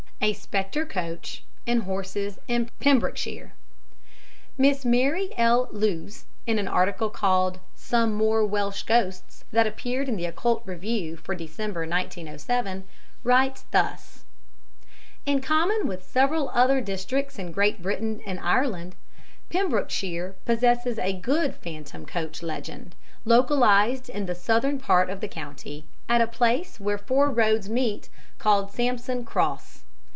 A 0.23 0.33
Spectre 0.33 0.85
Coach 0.85 1.43
and 1.65 1.81
Horses 1.81 2.37
in 2.47 2.69
Pembrokeshire 2.79 3.53
Miss 4.55 4.85
Mary 4.85 5.31
L. 5.35 5.67
Lewes, 5.71 6.25
in 6.45 6.59
an 6.59 6.67
article 6.67 7.09
called 7.09 7.57
"Some 7.73 8.13
More 8.13 8.45
Welsh 8.45 8.83
Ghosts," 8.83 9.45
that 9.51 9.65
appeared 9.65 10.07
in 10.07 10.17
the 10.17 10.25
Occult 10.27 10.61
Review 10.63 11.15
for 11.17 11.33
December, 11.33 11.87
1907, 11.87 12.83
writes 13.23 13.65
thus: 13.71 14.23
"In 15.25 15.41
common 15.41 15.87
with 15.87 16.03
several 16.05 16.49
other 16.53 16.81
districts 16.81 17.39
in 17.39 17.51
Great 17.51 17.81
Britain 17.81 18.21
and 18.23 18.39
Ireland, 18.41 18.95
Pembrokeshire 19.49 20.35
possesses 20.45 20.99
a 20.99 21.13
good 21.13 21.55
'phantom 21.55 22.05
coach' 22.05 22.43
legend, 22.43 22.93
localized 23.25 24.07
in 24.07 24.27
the 24.27 24.35
southern 24.35 24.79
part 24.79 25.09
of 25.09 25.19
the 25.19 25.27
county, 25.27 25.85
at 26.07 26.21
a 26.21 26.27
place 26.27 26.79
where 26.79 26.99
four 26.99 27.31
roads 27.31 27.67
meet, 27.67 28.09
called 28.37 28.71
Sampson 28.71 29.25
Cross. 29.25 29.79